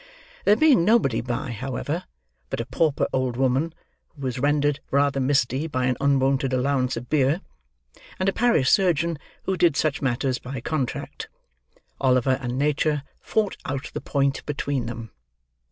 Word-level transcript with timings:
There 0.45 0.55
being 0.55 0.83
nobody 0.83 1.21
by, 1.21 1.51
however, 1.51 2.05
but 2.49 2.59
a 2.59 2.65
pauper 2.65 3.05
old 3.13 3.37
woman, 3.37 3.71
who 4.15 4.23
was 4.23 4.39
rendered 4.39 4.79
rather 4.89 5.19
misty 5.19 5.67
by 5.67 5.85
an 5.85 5.95
unwonted 6.01 6.53
allowance 6.53 6.97
of 6.97 7.07
beer; 7.07 7.41
and 8.17 8.27
a 8.27 8.33
parish 8.33 8.71
surgeon 8.71 9.19
who 9.43 9.55
did 9.55 9.77
such 9.77 10.01
matters 10.01 10.39
by 10.39 10.59
contract; 10.59 11.27
Oliver 11.99 12.39
and 12.41 12.57
Nature 12.57 13.03
fought 13.19 13.57
out 13.63 13.91
the 13.93 14.01
point 14.01 14.43
between 14.47 14.87
them. 14.87 15.11